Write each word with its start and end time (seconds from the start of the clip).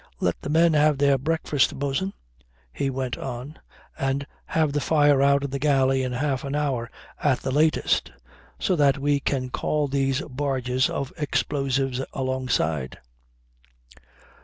"Let 0.19 0.41
the 0.41 0.49
men 0.49 0.73
have 0.73 0.97
their 0.97 1.19
breakfast, 1.19 1.77
bo'sun," 1.77 2.13
he 2.73 2.89
went 2.89 3.19
on, 3.19 3.59
"and 3.99 4.25
have 4.47 4.73
the 4.73 4.81
fire 4.81 5.21
out 5.21 5.43
in 5.43 5.51
the 5.51 5.59
galley 5.59 6.01
in 6.01 6.11
half 6.11 6.43
an 6.43 6.55
hour 6.55 6.89
at 7.21 7.41
the 7.41 7.51
latest, 7.51 8.11
so 8.57 8.75
that 8.75 8.97
we 8.97 9.19
can 9.19 9.51
call 9.51 9.87
these 9.87 10.21
barges 10.21 10.89
of 10.89 11.13
explosives 11.17 12.01
alongside. 12.13 12.97